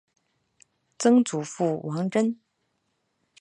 [0.97, 2.39] 曾祖父王珍。